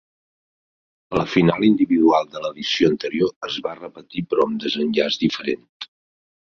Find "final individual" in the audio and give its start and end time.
1.33-2.27